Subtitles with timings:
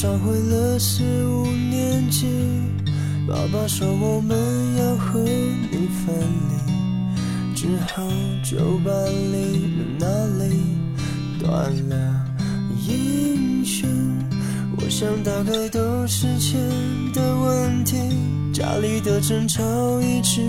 [0.00, 2.26] 找回了四五年级，
[3.28, 4.34] 爸爸说我们
[4.78, 6.16] 要和你分
[6.48, 8.02] 离，只好
[8.42, 8.94] 就搬
[9.30, 10.62] 离了那里
[11.38, 12.26] 断了
[12.88, 13.86] 音讯。
[14.78, 16.58] 我想大概都是钱
[17.12, 17.98] 的问题，
[18.54, 19.62] 家里的争吵
[20.00, 20.40] 一直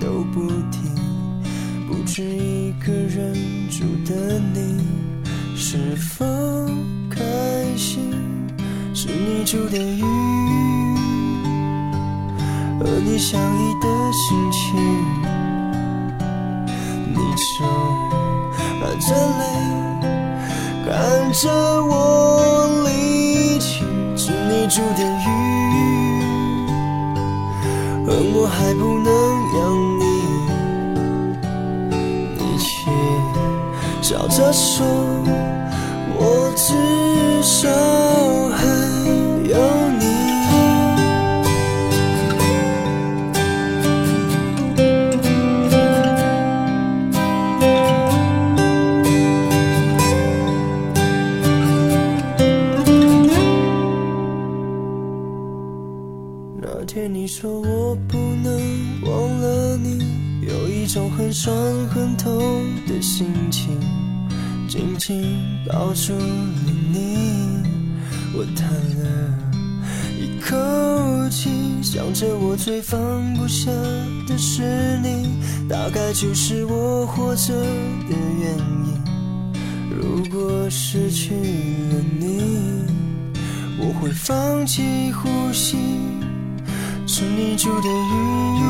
[0.00, 0.80] 都不停，
[1.86, 3.34] 不止一个人
[3.68, 4.82] 住的你，
[5.54, 6.24] 是否
[7.10, 7.20] 开
[7.76, 8.00] 心？
[8.96, 10.04] 是你煮的鱼，
[12.78, 14.76] 和你相依的心情。
[17.08, 17.66] 你正
[18.80, 19.06] 含着
[19.40, 19.42] 泪
[20.86, 20.94] 看
[21.32, 21.50] 着
[21.84, 23.84] 我离去，
[24.16, 25.26] 是你煮的鱼，
[28.06, 29.10] 而我还不能
[29.56, 29.58] 养
[29.98, 30.02] 你。
[32.38, 32.64] 你却
[34.00, 34.86] 笑着说，
[36.16, 36.22] 我
[36.54, 38.43] 至少。
[57.44, 58.58] 说我不能
[59.02, 59.98] 忘了你，
[60.48, 61.54] 有一种很酸
[61.88, 63.78] 很痛的心情，
[64.66, 65.36] 紧紧
[65.68, 67.62] 抱住了你，
[68.32, 68.66] 我叹
[68.96, 69.38] 了
[70.18, 71.50] 一口气，
[71.82, 72.98] 想着我最放
[73.34, 73.70] 不下
[74.26, 75.28] 的是你，
[75.68, 79.02] 大概就是我活着的原因。
[79.90, 82.86] 如果失去了你，
[83.78, 85.76] 我会放弃呼吸。
[87.16, 88.62] 是你住的鱼，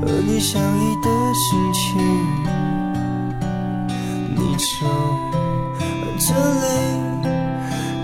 [0.00, 1.80] 和你相依的心情。
[4.58, 4.86] 手
[5.78, 5.86] 含
[6.18, 6.64] 着泪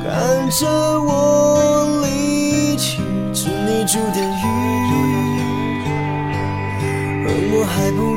[0.05, 0.06] 看
[0.50, 0.69] 着
[1.00, 3.03] 我离去，
[3.34, 4.44] 是你住的鱼，
[7.27, 8.12] 而我还不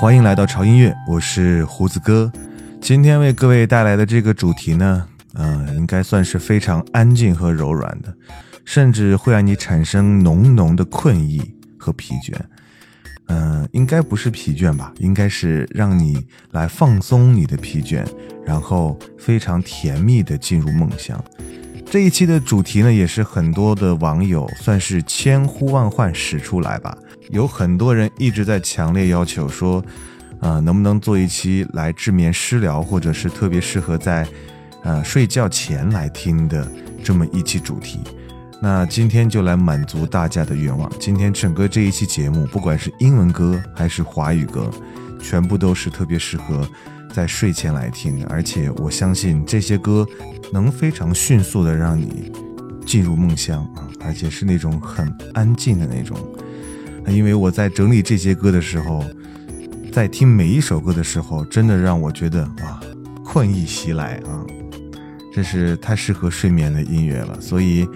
[0.00, 2.30] 欢迎来到潮音乐，我是胡子哥。
[2.80, 8.12] 今天为各位带来的这个主题呢，嗯，应该算是非常安静和柔软的，
[8.64, 12.34] 甚至会让你产生浓浓的困意和疲倦。
[13.28, 14.92] 嗯，应该不是疲倦吧？
[14.98, 18.04] 应该是让你来放松你的疲倦，
[18.44, 21.22] 然后非常甜蜜的进入梦乡。
[21.86, 26.98] 这一期的主题呢，也是很多的网友算是千呼万唤使出来吧。
[27.30, 29.84] 有很多人一直在强烈要求说，
[30.40, 34.26] 啊，能不能做一期来治眠失疗，或者是特别适合在，
[34.82, 36.70] 呃，睡觉前来听的
[37.02, 38.00] 这么一期主题？
[38.60, 40.90] 那今天就来满足大家的愿望。
[40.98, 44.70] 今天整个这一期节目，不管是英文歌还是华语歌，
[45.20, 46.66] 全部都是特别适合
[47.12, 48.26] 在睡前来听的。
[48.28, 50.06] 而且我相信这些歌
[50.52, 52.32] 能非常迅速的让你
[52.86, 56.16] 进入梦乡啊，而且是那种很安静的那种。
[57.08, 59.04] 因为我在整理这些歌的时候，
[59.92, 62.80] 在听每一首歌的时候，真的让我觉得哇，
[63.24, 64.44] 困意袭来啊！
[65.32, 67.88] 这是太适合睡眠的音乐了，所以。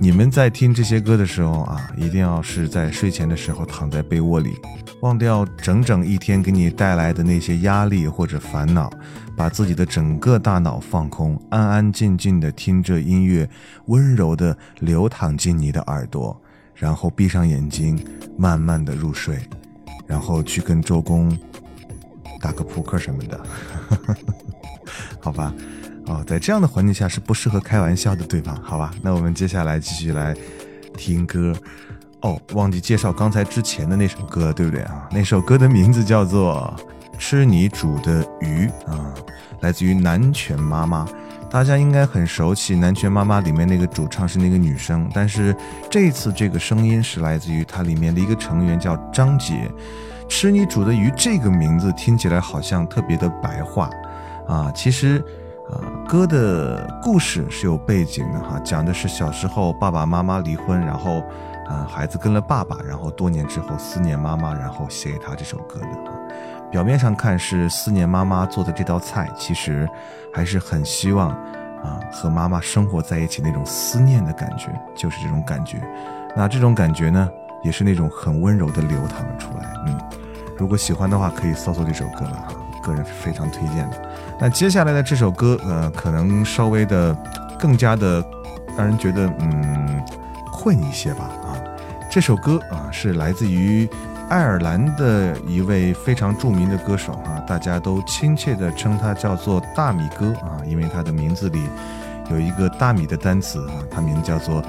[0.00, 4.56] 你们在听这些歌的时候啊，一定要是在睡前的时候躺在被窝里，
[5.00, 8.90] 忘掉整整一天给你带来的那些压力或者烦恼，
[9.36, 13.48] 把自己的整个大脑放空，安安静静的听着音乐，
[13.86, 16.42] 温柔的流淌进你的耳朵，
[16.82, 17.96] 然后闭上眼睛，
[18.36, 19.38] 慢慢的入睡，
[20.04, 21.38] 然后去跟周公
[22.40, 23.40] 打个扑克什么的，
[25.22, 25.54] 好吧。
[26.06, 28.60] 哦，在这样的环境下是不适合开玩笑的，对吧？
[28.64, 30.34] 好吧，那我们接下来继续来
[30.96, 31.54] 听歌。
[32.22, 35.08] 哦，忘记介绍刚才之前的那首歌，对不对啊？
[35.12, 36.74] 那首歌的名字叫做
[37.16, 39.14] 《吃你煮的鱼》啊，
[39.60, 41.06] 来自于南拳妈妈。
[41.52, 45.54] 大家应该很熟悉，南拳妈妈里面那个主唱是那个女生，但是
[45.90, 49.70] 这次这个声音是来自于它里面的一个成员，叫张杰。
[50.30, 53.90] 吃你煮的鱼这个名字听起来好像特别的白话
[54.48, 55.22] 啊，其实。
[55.70, 61.22] 呃，歌的故事是有背景的哈，讲的是小时候爸爸妈妈离婚，然后，
[61.66, 66.11] 呃，孩子跟了爸爸，然后多年之后思念妈妈，然后写给他这首歌的。
[66.72, 69.86] 表面上看是思念妈妈做的这道菜，其实
[70.32, 75.82] 还是很希望啊和妈妈生活在一起那种思念的感觉，就是这种感觉。
[76.34, 77.28] 那这种感觉呢，
[77.62, 79.70] 也是那种很温柔的流淌了出来。
[79.86, 80.00] 嗯，
[80.56, 84.10] 如果喜欢的话，可以搜索这首歌了哈，个人是非常推荐的。
[84.40, 87.14] 那接下来的这首歌，呃，可能稍微的
[87.58, 88.24] 更加的
[88.78, 90.02] 让人觉得嗯
[90.50, 91.52] 困一些吧啊。
[92.10, 93.86] 这首歌啊是来自于
[94.32, 101.60] 爱尔兰的一位非常著名的歌手啊，大家都亲切的称他叫做大米哥啊，因为他的名字里
[102.30, 104.64] 有一个大米的单词啊，他名字叫做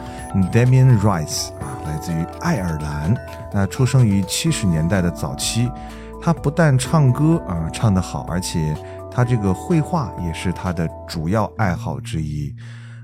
[0.52, 3.16] Damian Rice 啊，来自于爱尔兰。
[3.54, 5.72] 那出生于七十年代的早期，
[6.22, 8.76] 他不但唱歌啊唱得好，而且。
[9.16, 12.52] 他这个绘画也是他的主要爱好之一，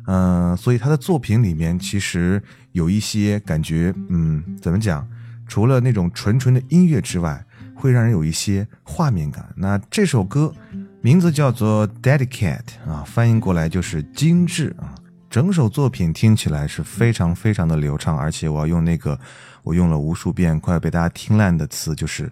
[0.07, 2.41] 嗯，所以他的作品里面其实
[2.71, 5.07] 有一些感觉，嗯，怎么讲？
[5.49, 7.43] 除了那种纯纯的音乐之外，
[7.75, 9.49] 会让人有一些画面感。
[9.55, 10.53] 那这首歌
[11.01, 12.59] 名字叫做《Dedicate》
[12.89, 14.93] 啊，翻译过来就是精致啊。
[15.29, 19.19] 整首作品听起来是非常非常的流畅，而且我要用那个
[19.63, 22.31] 我用了无数遍快要被大家听烂的词，就是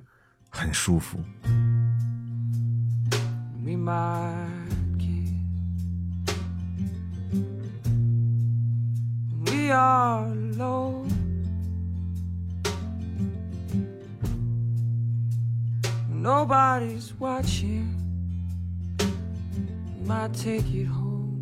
[0.49, 1.19] 很舒服。
[9.45, 10.27] we are
[10.57, 11.05] low.
[16.17, 17.93] Nobody's watching.
[20.03, 21.37] Might take it home.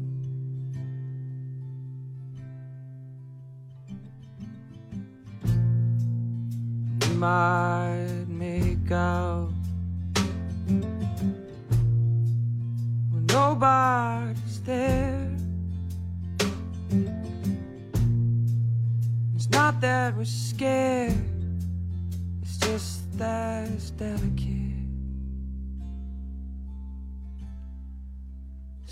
[7.02, 9.54] We might make out
[13.12, 15.32] when nobody's there.
[19.36, 21.14] It's not that we're scared,
[22.42, 24.65] it's just that it's delicate.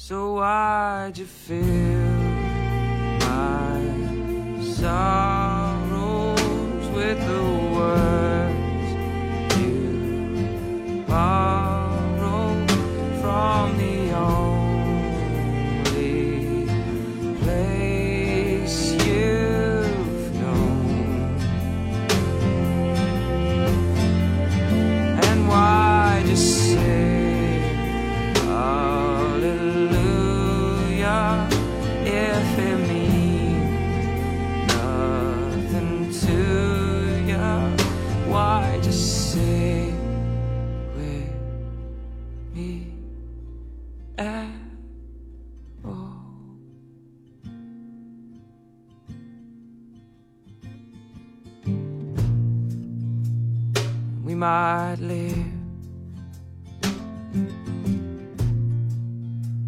[0.05, 1.63] So why'd you fill
[3.23, 3.79] my
[4.59, 5.22] sorrows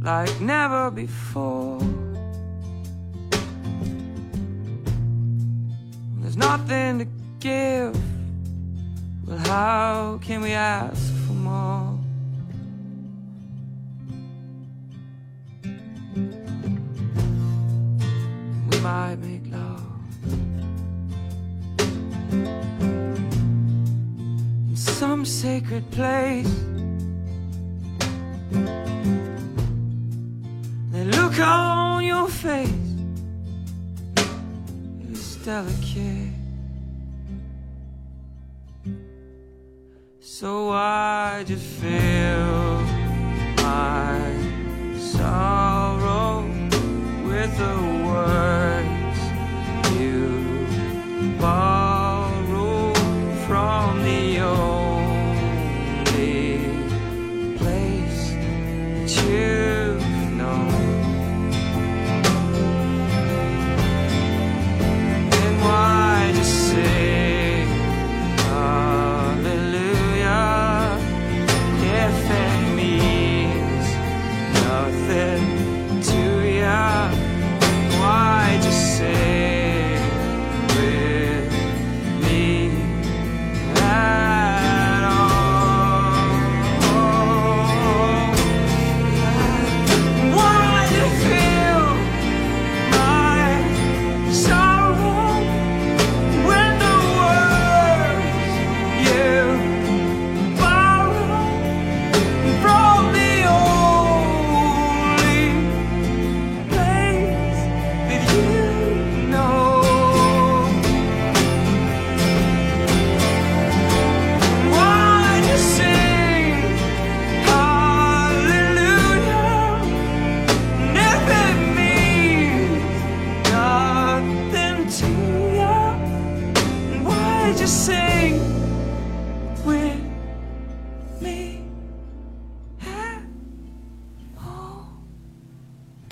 [0.06, 1.80] like never before.
[6.22, 7.08] There's nothing to
[7.40, 7.98] give.
[9.26, 11.98] Well, how can we ask for more?
[18.70, 19.82] We might make love
[24.70, 26.75] in some sacred place.
[31.38, 32.70] Look on your face
[35.12, 36.32] is delicate.
[40.20, 42.15] So I just fill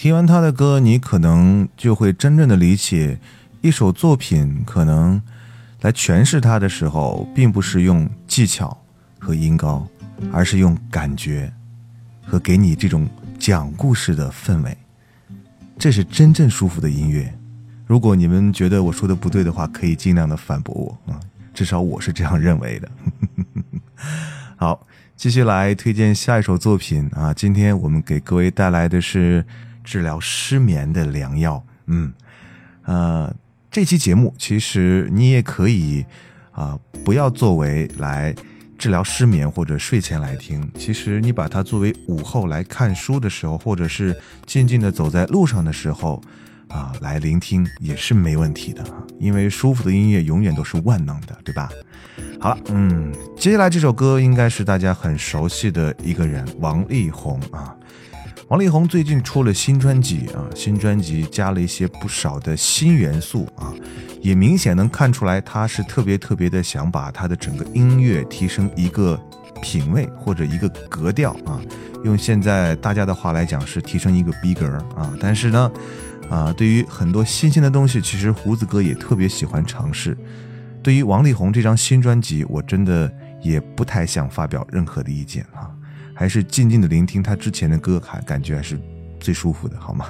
[0.04, 3.18] 听完他的歌，你可能就会真正的理解，
[3.62, 5.22] 一首作品可能
[5.80, 8.78] 来诠释它的时候，并不是用技巧
[9.18, 9.88] 和音高，
[10.30, 11.50] 而是用感觉
[12.26, 13.08] 和给你这种
[13.40, 14.78] 讲故事的氛围，
[15.80, 17.34] 这是真正舒服的音乐。
[17.88, 21.18] 如果你们觉得我说的不对的话，可以尽量的反驳我啊，
[21.54, 22.92] 至少我是这样认为的。
[24.58, 27.34] 好，继续来推荐下一首作品啊！
[27.34, 29.46] 今天我们给各位带来的是
[29.84, 31.64] 治疗失眠的良药。
[31.88, 32.14] 嗯，
[32.84, 33.34] 呃，
[33.70, 36.06] 这期节目其实你也可以
[36.52, 38.34] 啊、不要作为来
[38.78, 40.72] 治疗失眠或者睡前来听。
[40.76, 46.22] 其实你把它作为午后来看书的时候，或者是静静的走在路上的时候。
[46.70, 51.70] 啊，来聆听也是没问题的啊，因为舒服的音乐永远都是万能的，对吧？
[52.40, 57.76] 好了，嗯，接下来这首歌应该是大家很熟悉的一个人，王力宏啊。
[58.54, 63.74] 王力宏最近出了新专辑啊，新专辑加了一些不少的新元素啊，
[64.22, 69.20] 也明显能看出来他是特别特别的想把他的整个音乐提升一个
[69.60, 71.60] 品味或者一个格调啊，
[72.04, 75.72] 用现在大家的话来讲是提升一个逼格啊，但是呢。
[76.30, 80.18] 啊，对于很多新鲜的东西，其实胡子哥也特别喜欢尝试。
[80.82, 85.70] 对于王力宏这张新专辑，我真的也不太想发表任何的意见啊，
[86.14, 88.80] 还是静静的聆听他之前的歌，还感觉还是
[89.20, 90.06] 最舒服的，好吗？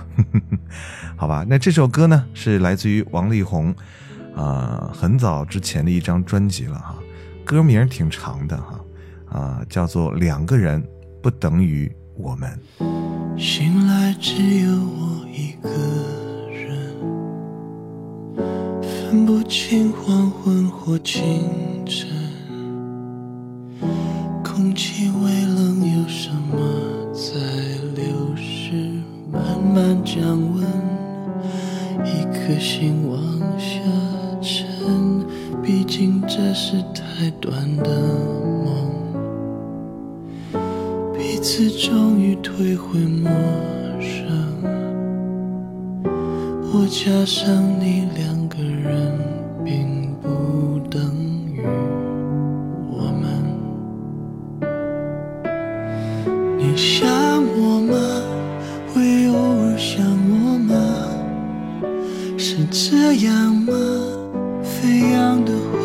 [1.15, 3.73] 好吧，那这首歌呢，是来自于王力宏，
[4.35, 6.95] 啊、很早之前的一张专辑了哈，
[7.45, 8.79] 歌名挺长的哈，
[9.29, 10.83] 啊、叫做《两个人
[11.21, 12.59] 不等于我们》。
[13.39, 15.69] 醒来只有我一个
[16.51, 16.95] 人，
[18.81, 21.49] 分不清黄昏或清
[21.85, 22.22] 晨。
[24.63, 26.57] 空气微冷，有什么
[27.11, 27.33] 在
[28.01, 28.71] 流逝？
[29.29, 30.63] 慢慢降温，
[32.05, 33.19] 一颗心往
[33.59, 33.81] 下
[34.41, 35.21] 沉。
[35.61, 37.89] 毕竟这是太短的
[38.63, 38.89] 梦。
[41.13, 43.29] 彼此终于退回陌
[43.99, 44.63] 生。
[46.71, 48.32] 我加上你两
[56.75, 57.07] 你想
[57.55, 57.93] 我吗？
[58.91, 60.73] 会偶尔想我吗？
[62.35, 63.71] 是这样吗？
[64.63, 65.77] 飞扬的会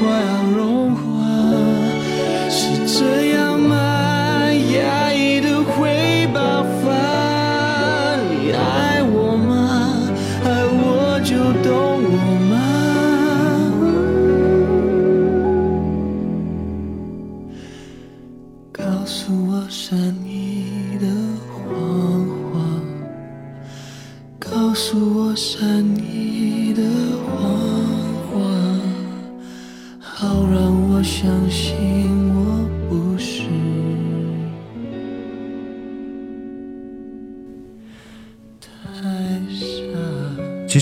[0.00, 0.49] 快要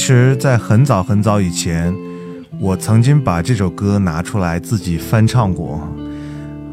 [0.08, 1.94] 实，在很早很早以前，
[2.58, 5.86] 我曾经把这首歌拿出来自己翻唱过。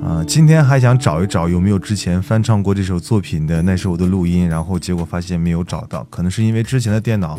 [0.02, 7.38] 啊、今天还想找一找有没有之前翻唱过这首作品的那时候的录音，然后结果发现没有找到，可能是因为之前的电脑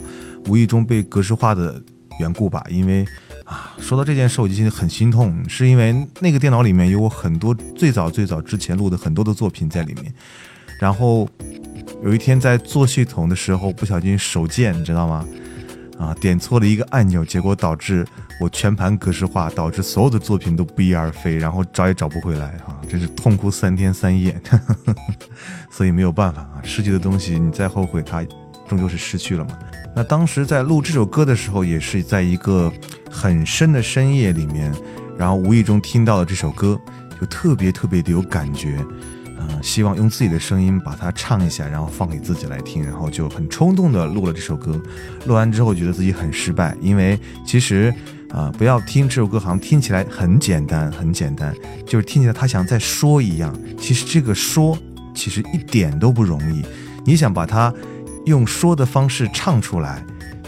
[0.48, 1.80] 无意中被格式化的
[2.20, 2.62] 缘故吧。
[2.68, 3.02] 因为
[3.44, 10.12] 啊，说到这件事，我就心里很心痛，是因为那个电脑里面有我很多最早最早之前录的很多的作品在里面，
[10.78, 11.26] 然后
[12.04, 15.24] 有一天在做系统的时候不小心手贱，你知道吗？
[15.98, 18.06] 啊，点错了一个按钮，结果导致
[18.40, 24.38] 我全盘格式化，导致所有的作品都不翼而飞，然后找也找不回来啊，真是痛哭三天三夜。
[25.70, 28.24] 所以没有办法啊，失去的东西你再后悔，它
[28.68, 29.58] 终究是失去了嘛。
[29.94, 32.70] 那当时在录这首歌的时候，也是在一个
[33.10, 34.72] 很深的深夜里面，
[35.16, 36.78] 然后无意中听到了这首歌，
[37.18, 38.78] 就特别特别的有感觉。
[39.38, 44.80] 嗯，希望用自己的声音把它唱一下，然后放给自己来听，然后就很冲动的录了这首歌。
[45.26, 47.92] 录完之后觉得自己很失败，因为其实
[48.30, 51.54] 啊、不要听这首歌，好像听起来很简单，很简单，
[51.86, 53.56] 就是听起来他想在说一样。
[53.78, 54.76] 其实这个说
[55.14, 56.62] 其实一点都不容易，
[57.04, 57.72] 你想把它
[58.26, 60.04] 用说的方式唱出来，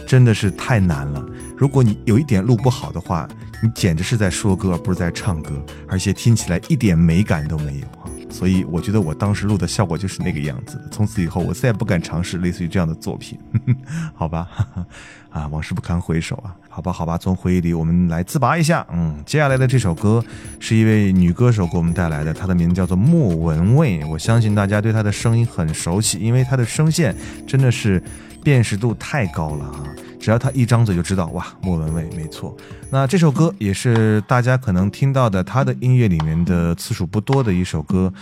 [0.07, 1.25] 真的是太难了。
[1.57, 3.29] 如果你有一点录不好的话，
[3.63, 5.55] 你简直是在说歌，而不是在唱歌，
[5.87, 8.11] 而且听起来一点美感都没有啊。
[8.31, 10.81] 所以我觉得我当时录的效果就是那个样子。
[10.91, 13.39] 从此以后，我再也不敢尝试类似于这样的作品，
[14.15, 14.49] 好吧？
[15.31, 18.85] 啊，往事不堪回首啊，好吧，好吧，从回忆里我们来自拔一下。
[18.91, 20.25] 嗯，接下来的这首歌
[20.59, 24.03] 是一位女歌手给我们带来的，她的名字叫做莫文蔚。
[24.07, 27.15] 我相信大家对她的声音很熟悉，因为她的声线
[27.47, 28.03] 真的是
[28.43, 29.85] 辨识度太高了啊！
[30.19, 32.57] 只要他一张嘴就知道，哇，莫文蔚，没错。
[32.91, 38.13] 那这首歌也是大家可能听到的他的音乐里面的次数不多的一首歌。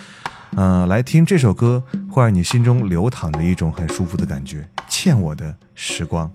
[0.56, 4.66] 嗯、来听这首歌，会让你心中流淌着一种很舒服的感觉。
[4.88, 6.30] 欠我的时光。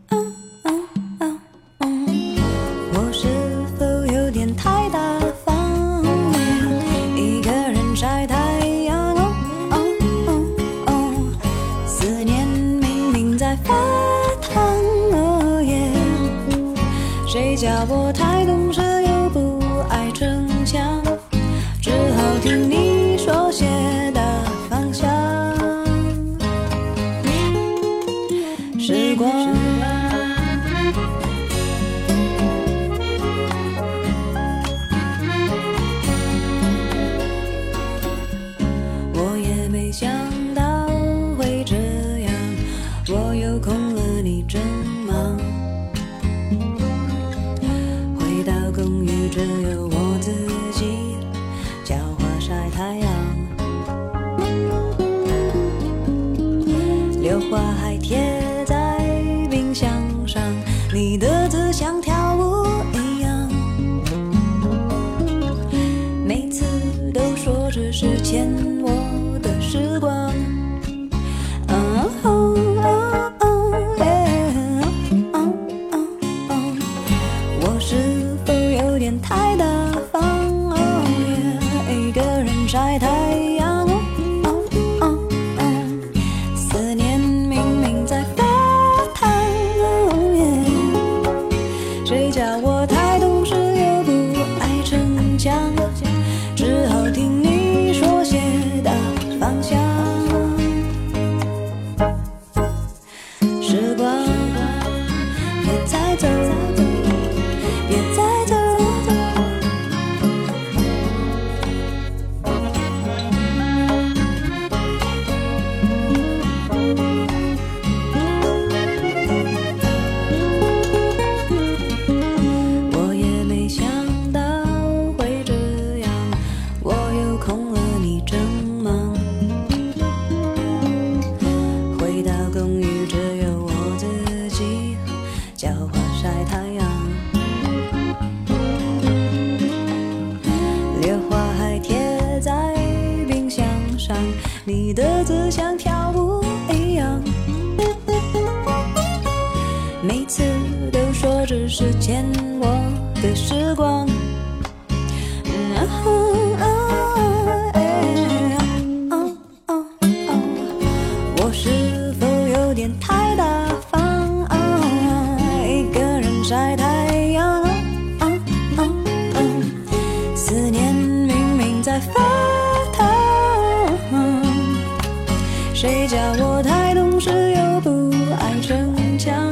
[175.81, 179.51] 谁叫我太懂事又不爱逞强，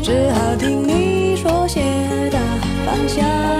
[0.00, 1.82] 只好听你说些
[2.30, 2.38] 大
[2.86, 3.59] 方向。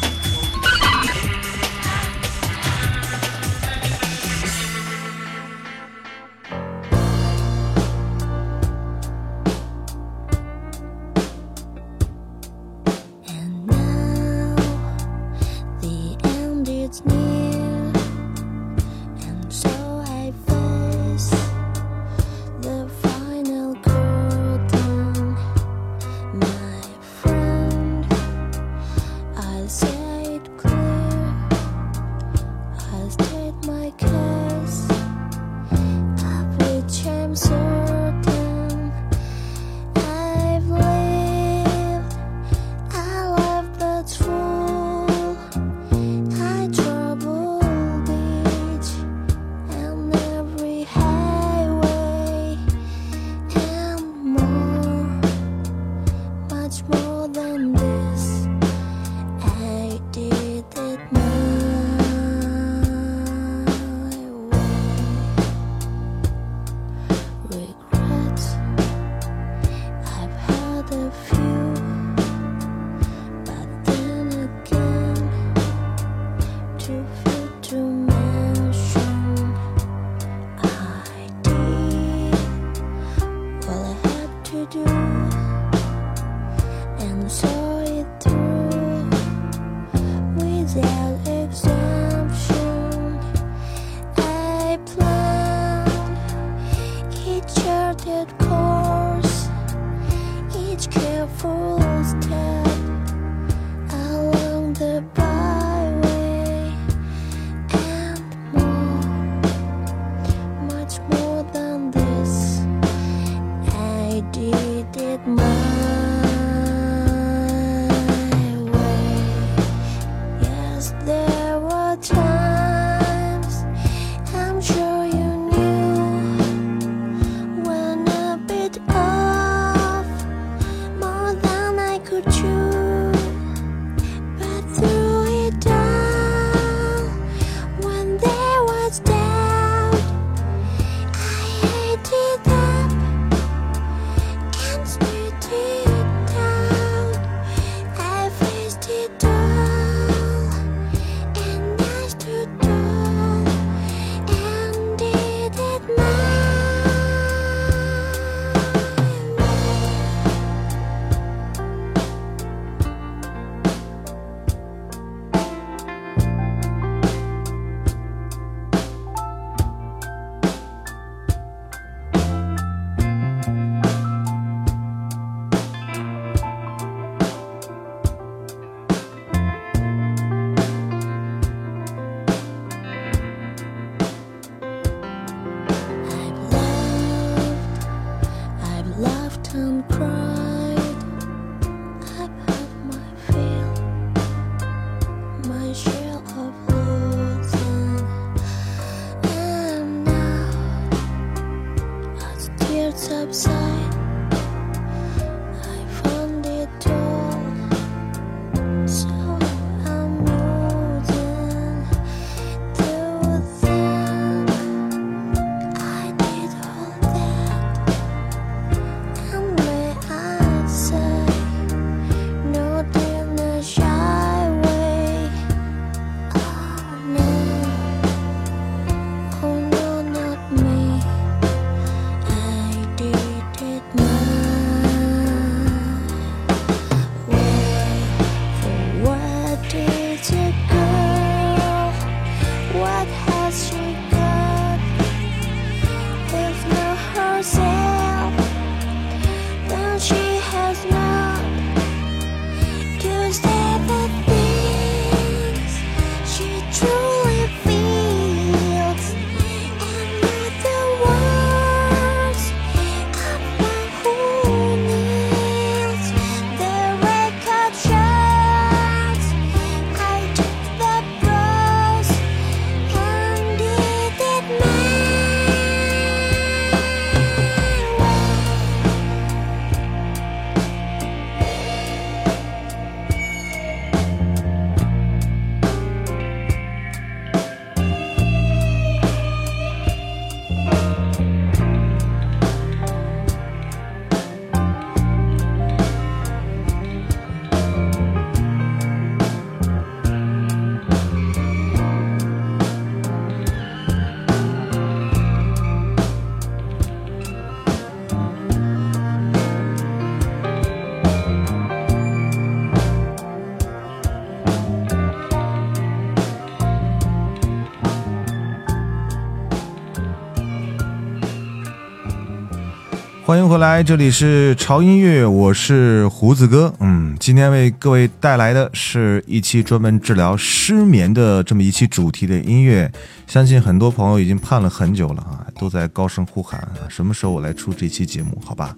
[323.31, 326.73] 欢迎回来，这里是潮音乐，我是胡子哥。
[326.81, 332.91] 嗯，今天为各位带来的是一期专门治疗失眠的这么一期主题的音乐。
[333.27, 338.37] 相信很多朋友已经盼了很久了啊，都在高声呼喊啊，什么时候我来出这期节目？
[338.43, 338.75] 好吧，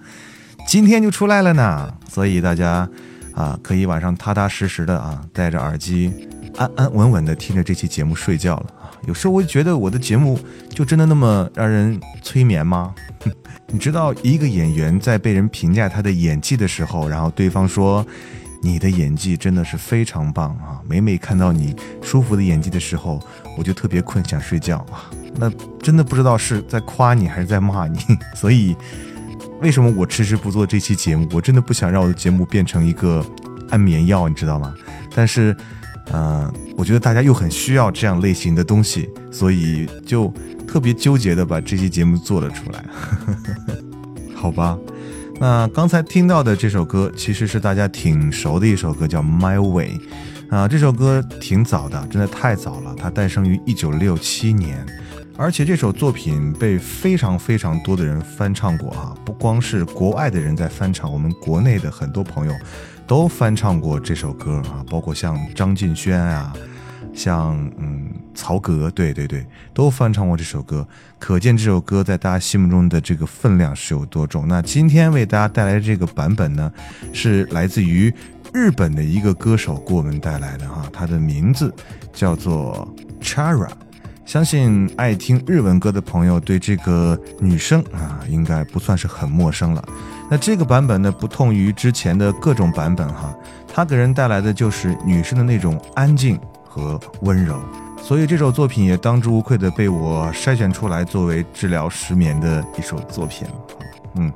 [0.67, 1.91] 今天就出来了呢。
[2.07, 2.87] 所以大家
[3.33, 6.13] 啊，可以晚上踏踏实实的啊，戴着耳机，
[6.57, 8.67] 安安稳稳的听着这期节目睡觉了。
[9.07, 10.39] 有时候我就觉得我的节目
[10.69, 12.93] 就真的那么让人催眠吗？
[13.67, 18.05] 你知道一个演员在被人评价他的演技的时候，然后对方说
[18.61, 20.79] 你的演技真的是非常棒啊！
[20.87, 23.19] 每每看到你舒服的演技的时候，
[23.57, 25.09] 我就特别困，想睡觉啊。
[25.35, 25.49] 那
[25.81, 27.99] 真的不知道是在夸你还是在骂你。
[28.35, 28.75] 所以
[29.59, 31.27] 为什么我迟迟不做这期节目？
[31.33, 33.25] 我真的不想让我的节目变成一个
[33.69, 34.73] 安眠药，你知道吗？
[35.15, 35.55] 但是，
[36.11, 40.31] 呃，我觉得大家又很需要这样类型的东西，所以就
[40.67, 42.85] 特别纠结的把这期节目做了出来。
[44.35, 44.77] 好吧，
[45.39, 49.99] 那刚才听到的这首歌其实是大家挺熟的一首歌，叫《My Way》
[50.55, 50.67] 啊。
[50.67, 54.85] 这首歌挺早的，真的太早了，它诞生于一九六七年，
[55.37, 62.53] 而且这首作品被非常非常多的人翻唱过哈、不光是国外的人在翻唱，我们国内的很多朋友
[63.07, 66.53] 都翻唱过这首歌啊，包括像张敬轩啊。
[67.15, 70.87] 像嗯曹格，对对对，都翻唱过这首歌，
[71.19, 74.47] 可见这首歌在大家心目中的这个分量是有多重。
[74.47, 76.73] 那今天为大家带来的这个版本呢，
[77.13, 78.11] 是来自于
[78.51, 81.71] 日本的一个歌手给我们带来的哈，他的名字
[82.11, 83.69] 叫做 Chara。
[84.25, 89.83] 相信爱听日文歌的朋友对这个女生啊，应该不算是很陌生了。
[90.29, 93.35] 那这个版本呢，不同于之前的各种版本哈，
[93.67, 97.59] 它给人带来的就是女生的那种安静和温柔，
[98.01, 103.45] 所以这首作品也当之无愧的被我筛选出来作为治疗失眠的一首作品。
[104.15, 104.31] 嗯，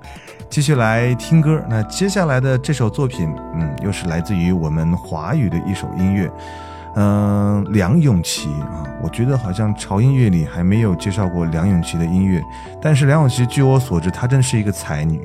[0.50, 1.64] 继续来听歌。
[1.70, 6.30] 那接下来的这首作品，嗯，又是来自于我们华语的一首音乐。
[7.00, 12.42] 嗯、梁咏琪啊，我觉得好像潮音乐里还没有介绍过梁咏琪的音乐，
[12.82, 15.22] 但是梁咏琪据我所知，她真是一个才女。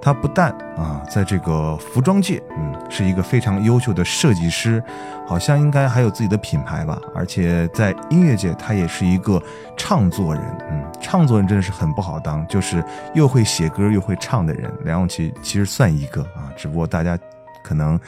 [0.00, 4.82] 她不但啊，在这个服装界，嗯，是一个非常优秀的设计师，
[5.26, 6.98] 好像应该还有自己的品牌吧。
[7.14, 9.42] 而且在音乐界，她也是一个
[9.76, 12.82] 唱作人，嗯，唱作人真的是很不好当，就是
[13.14, 14.72] 又会写歌又会唱的人。
[14.84, 17.18] 梁咏琪其实算一个啊，只不过大家
[17.62, 17.98] 可能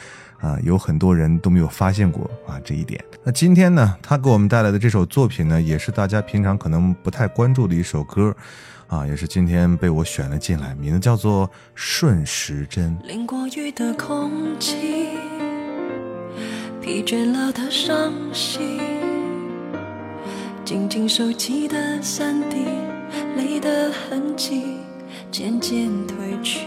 [0.43, 3.01] 啊、有很多人都没有发现过啊这一点。
[3.23, 8.35] 那今天呢，他给我们带来的这首作品呢，也是大家平常可能不太关注的一首歌，
[8.87, 12.99] 啊，也是今天被我选了进来，名字叫做《顺时针》。
[13.07, 14.29] 淋过雨的空
[14.59, 15.07] 气，
[16.81, 18.81] 疲倦了的伤心，
[20.65, 22.65] 紧紧收集的散滴，
[23.37, 24.79] 泪的痕迹
[25.31, 26.59] 渐渐褪去。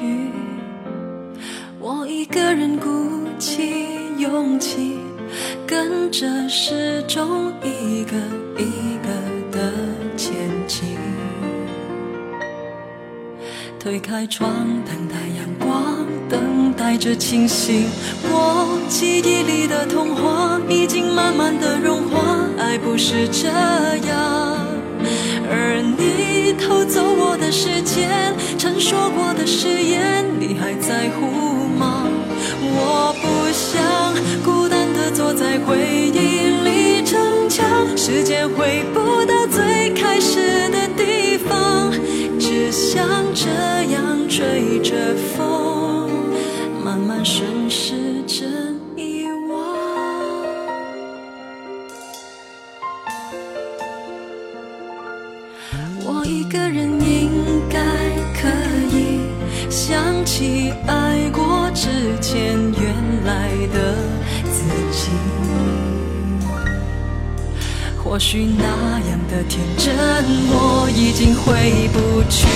[1.88, 2.88] 我一个人鼓
[3.38, 3.86] 起
[4.18, 4.98] 勇气，
[5.64, 8.16] 跟着时钟一个
[8.58, 9.72] 一个的
[10.16, 10.34] 前
[10.66, 10.98] 进。
[13.78, 14.52] 推开窗，
[14.84, 17.84] 等待阳光，等待着清醒。
[18.32, 22.18] 我记忆里的童话已经慢慢的融化，
[22.58, 23.46] 爱不是这
[24.08, 24.65] 样。
[25.50, 32.08] 而你偷走我的时间，曾说过的誓言，你还在乎吗？
[32.62, 34.14] 我不想
[34.44, 35.78] 孤单的坐在回
[36.12, 41.92] 忆里逞强，时间回不到最开始的地方，
[42.38, 43.48] 只想这
[43.92, 46.08] 样追着风，
[46.84, 48.75] 慢慢顺时针
[56.50, 57.30] 个人应
[57.68, 57.78] 该
[58.40, 58.48] 可
[58.92, 59.20] 以
[59.70, 61.88] 想起爱过之
[62.20, 62.36] 前
[62.72, 63.94] 原来的
[64.44, 65.10] 自己。
[68.02, 69.94] 或许那样的天真，
[70.48, 72.46] 我已经回不去。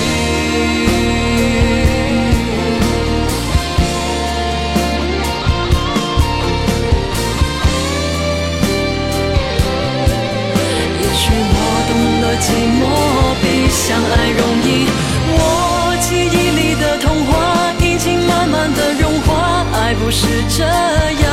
[13.91, 14.87] 相爱容易。
[15.35, 21.27] 我记忆里的童话已经慢慢的融化，爱不是这样。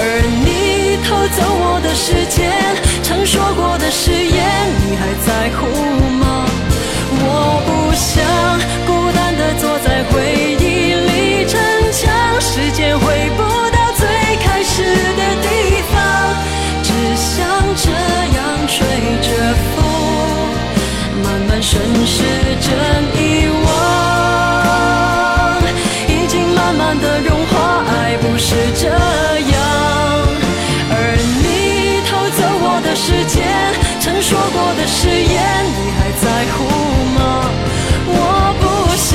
[0.40, 2.50] 你偷走我的时间，
[3.02, 4.40] 曾说过的誓言，
[4.88, 5.68] 你还在乎
[6.22, 6.46] 吗？
[7.12, 8.24] 我不想
[34.30, 35.42] 说过的誓言，
[35.74, 36.62] 你还在乎
[37.18, 37.18] 吗？
[38.06, 38.14] 我
[38.60, 38.64] 不
[38.94, 39.10] 想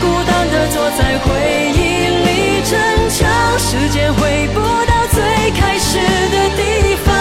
[0.00, 1.28] 孤单的坐在回
[1.76, 1.78] 忆
[2.24, 2.28] 里
[2.64, 2.72] 逞
[3.10, 3.28] 强，
[3.58, 5.20] 时间回不到最
[5.50, 5.98] 开始
[6.32, 7.12] 的地方，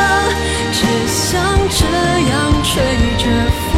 [0.71, 1.36] 只想
[1.67, 1.84] 这
[2.30, 2.71] 样吹
[3.17, 3.25] 着
[3.73, 3.75] 风，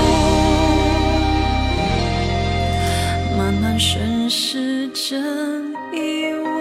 [3.35, 5.97] 慢慢顺时针遗
[6.35, 6.59] 忘。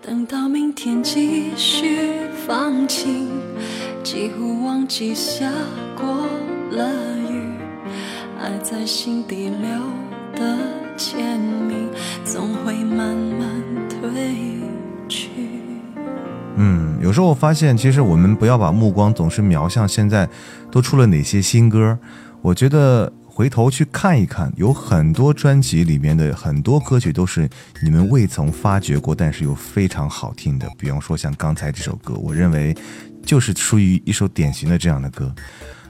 [0.00, 3.30] 等到明天继续放晴，
[4.04, 5.50] 几乎忘记下
[5.96, 6.06] 过
[6.70, 6.92] 了
[7.30, 7.40] 雨，
[8.38, 9.70] 爱在心底留
[10.38, 10.58] 的
[10.94, 11.88] 签名，
[12.26, 13.48] 总会慢慢
[13.88, 14.12] 褪
[15.08, 15.30] 去。
[16.56, 20.28] 嗯，有时候我发现，其实我们不要把目光总是瞄向现在
[20.70, 21.98] 都出了哪些新歌。
[22.42, 27.46] 我觉得回头去看一看，有很多专辑里面的很多歌曲都是
[27.82, 30.66] 你们未曾发掘过，但是又非常好听的。
[30.78, 32.74] 比方说像刚才这首歌，我认为
[33.26, 35.34] 就是属于一首典型的这样的歌。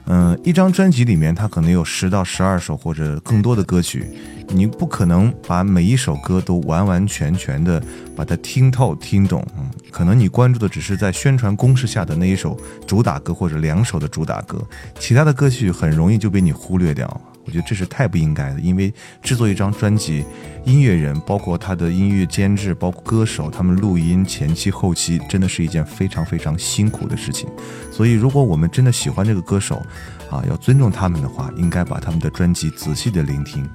[0.07, 4.05] 嗯，一张专辑里面它可能有十到十二首或者更多的歌曲，
[4.49, 7.81] 你不可能把每一首歌都完完全全的
[8.13, 9.41] 把它听透听懂。
[9.57, 14.61] 嗯，可能你关注的只是在宣传攻势下的那一首主打歌或者两首的主打歌，
[14.99, 17.21] 其他的歌曲很容易就被你忽略掉。
[17.47, 18.93] 我觉得这是太不应该的，因为
[19.23, 20.25] 制作一张专辑，
[20.65, 27.49] 音乐人包括他的音乐监制，包括歌手，他们录音前期后期，真的是一件非常非常辛苦的事情。
[27.89, 29.81] 所以，如果我们真的喜欢这个歌手，
[30.29, 33.65] 啊，要尊重他们的话，应该把他们的专辑仔细的聆听，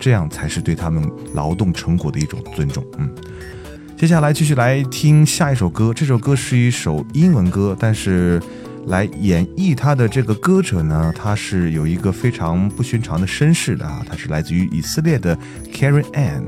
[0.00, 2.84] 这样才是对他们劳动成果的一种尊重。
[2.98, 3.08] 嗯。
[3.96, 8.42] 接下来继续来听下一首歌，这首歌是一首英文歌，但是
[8.86, 15.36] 来演绎他的这个歌者呢，他是有一个非常不寻常的身世的啊，他是来自于以色列的
[15.72, 16.44] Karen Ann，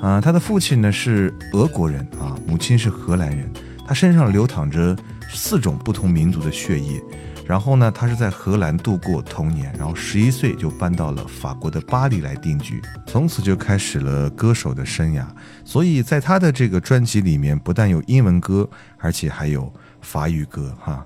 [0.00, 3.50] 啊，他的父亲呢是俄国人啊，母亲是荷兰人，
[3.86, 4.96] 他身上流淌着
[5.32, 7.02] 四种不同民族的血液。
[7.48, 15.24] 然后呢，他是在荷兰度过童年，然后十一岁就搬到了法国的巴黎来定居，从此就开始了歌手的生涯。
[15.64, 19.72] 所以在他的这个专辑里面，不但有英文歌，而且还有
[20.06, 21.04] 法语歌，哈，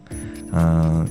[0.52, 1.08] 嗯、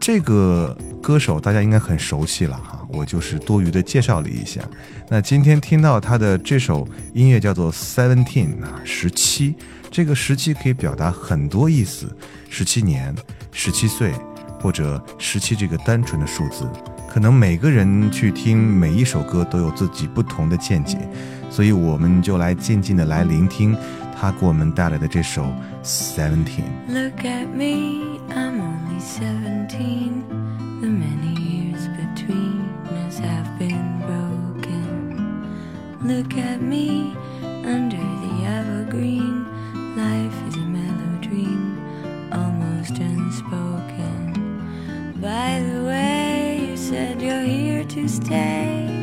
[0.00, 2.84] 这个歌手大家应该很熟悉了哈。
[2.88, 4.60] 我就是多余的介绍了一下。
[5.08, 9.54] 那今天听到他的这首音乐叫做 Seventeen 啊，十七，
[9.92, 12.14] 这个十七可以表达很多意思，
[12.48, 13.14] 十七年、
[13.52, 14.12] 十七岁，
[14.60, 16.68] 或者十七这个单纯的数字。
[17.10, 20.96] 可能每个人去听每一首歌都有自己不同的见解，
[21.50, 23.76] 所以我们就来静静的来聆听
[24.16, 25.52] 他给我们带来的这首
[25.82, 26.70] Seventeen。
[26.88, 30.22] Look at me, I'm only seventeen.
[30.80, 32.62] The many years between
[33.08, 35.18] us have been broken.
[36.04, 39.46] Look at me under the evergreen.
[39.96, 41.76] Life is a mellow dream,
[42.30, 44.32] almost unspoken.
[45.20, 46.29] By the way,
[46.90, 48.99] said you're here to stay.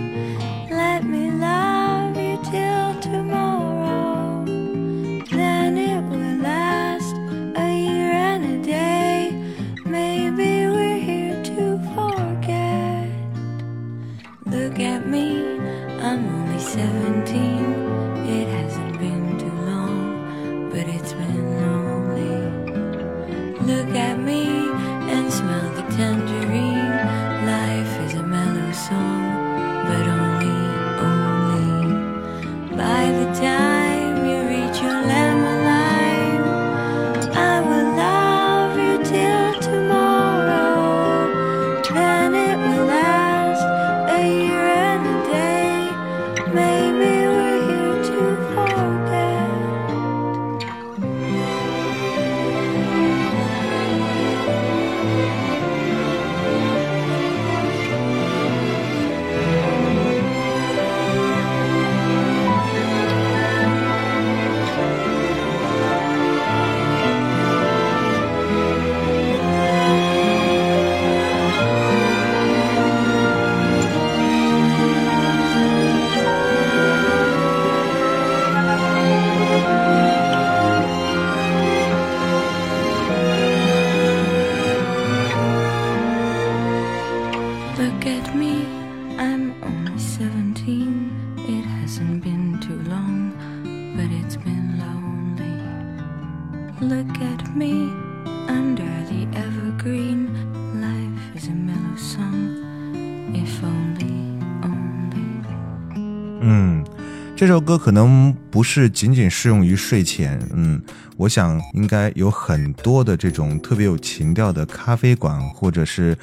[107.38, 110.82] 这首歌可能不是仅仅适用于睡前，嗯，
[111.18, 116.18] 我想应该有很多的这种特别有情调的咖啡馆，或者是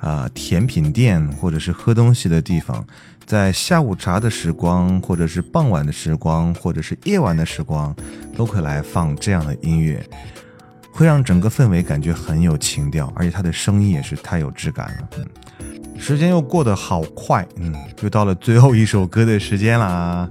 [0.00, 2.84] 啊、甜品店，或者是喝东西的地方，
[3.24, 7.94] 在下午茶的时光，或者是傍晚的时光，或者是夜晚的时光，
[8.36, 10.04] 都可以来放这样的音乐，
[10.90, 15.26] 会让整个氛围感觉很有情调，而且它的声音也是太有质感了，嗯。
[15.98, 20.28] 时间又过得好快，嗯，又到了最后一首歌的时间啦。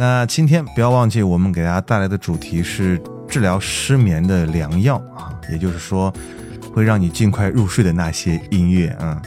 [0.00, 6.12] 那今天不要忘记，我们给大家带来的主题是治疗失眠的良药啊，也就是说，
[6.72, 9.20] 会让你尽快入睡的那些音乐啊。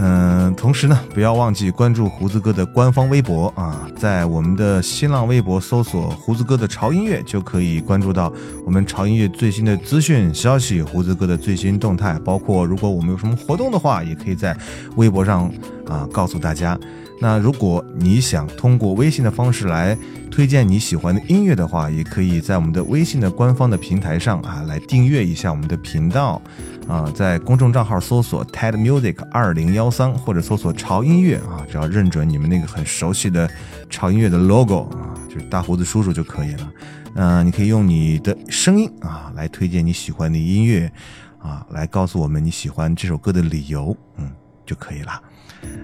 [0.00, 8.32] 嗯，同时呢，不要忘记关注胡子哥的官方微博啊，在我们的新浪微博搜索“胡子哥的潮音乐”，就可以关注到
[8.66, 14.56] 我们潮音乐最新的资讯消息、胡子哥的最新动态，包括如果我们有什么活动的话，也可以在
[14.96, 15.48] 微博上
[15.86, 16.76] 啊告诉大家。
[17.24, 19.96] 那如果你想通过微信的方式来
[20.30, 26.38] 推荐你喜欢的音乐的话，也可以在我们的微信的官方的平台上啊来订阅一下我们的频道。
[26.86, 33.48] 啊，在公众账号搜索 TED Music 二零幺三，或者搜索潮音乐啊，只要认准你们那个很熟悉的
[33.88, 36.72] 潮音乐的 logo 啊，就是大胡子叔叔就可以了。
[37.14, 40.92] 嗯、你可以用你的声音啊来推荐你喜欢的音乐
[41.38, 44.30] 啊，来告诉我们你喜欢这首歌的理由，嗯，
[44.66, 45.22] 就可以了。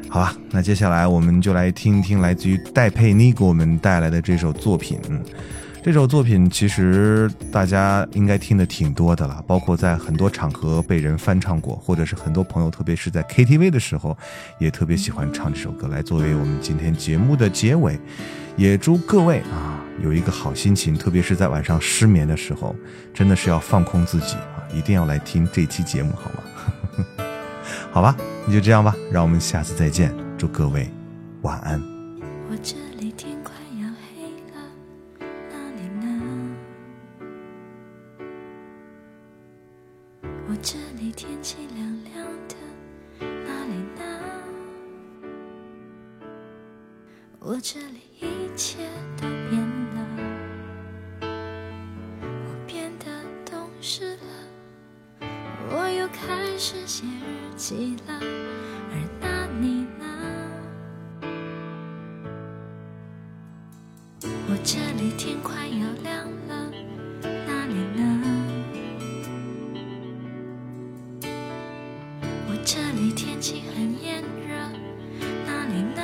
[0.08, 4.98] 好吧，那接下来我们就来听一听来自于戴佩妮给我们带来的这首作品。
[5.82, 14.14] 这首作品其实大家应该听的挺多的了，包括在很多场合被人翻唱过，或者是很多朋友，特别是在 KTV 的时候，
[14.58, 17.98] 也特别喜欢唱这首歌来作为我们今天节目的结尾。
[18.56, 22.76] 也祝各位啊有一个好心情，特别是在晚上失眠的时候，
[23.14, 26.42] 真的是要放空自己啊，一定要来听这期节目，好吗？
[27.92, 28.14] 好吧，
[28.46, 30.88] 那就这样吧，让我们下次再见，祝各位
[31.42, 31.80] 晚安。
[32.48, 34.56] 我这里天快要黑了，
[35.50, 36.56] 哪里呢？
[40.48, 42.54] 我这里天气凉凉的，
[43.18, 44.02] 哪里呢？
[47.40, 48.78] 我这里一切
[49.16, 49.60] 都变
[49.96, 49.98] 了，
[52.68, 53.06] 变得
[53.50, 55.26] 懂事了，
[55.72, 58.18] 我又开始写日起了，
[58.90, 60.04] 而那你呢？
[64.22, 66.72] 我这里天快要亮了，
[67.22, 68.00] 那里呢？
[72.48, 74.56] 我这里天气很炎热，
[75.44, 76.00] 那里呢？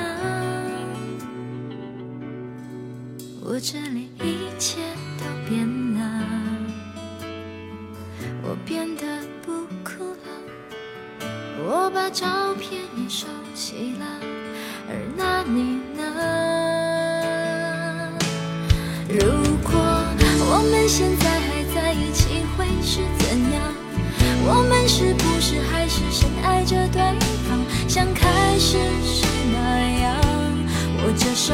[3.43, 4.46] 我这里一。
[20.87, 23.61] 现在还在一起，会是怎样？
[24.45, 27.01] 我们是不是还是深爱着对
[27.47, 27.59] 方，
[27.89, 29.57] 像开始时那
[29.99, 30.17] 样？
[31.03, 31.53] 握着手，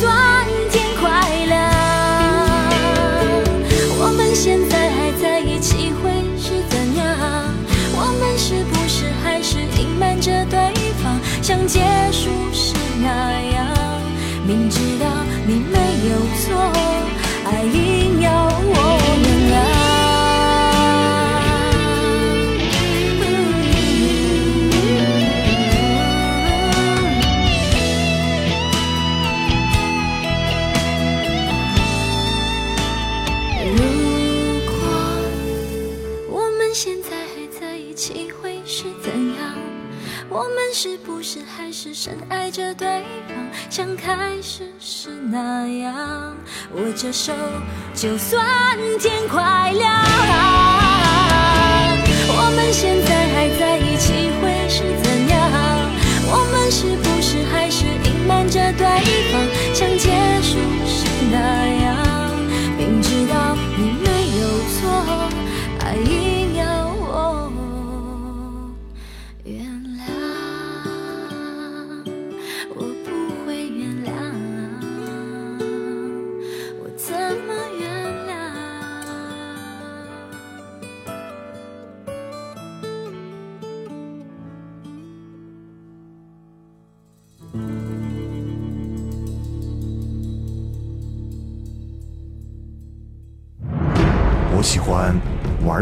[0.00, 0.33] 算
[47.04, 47.34] 着手，
[47.94, 48.42] 就算
[48.98, 50.83] 天快亮。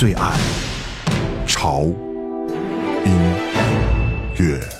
[0.00, 0.32] 最爱
[1.46, 1.82] 潮
[3.04, 3.12] 音
[4.38, 4.79] 乐。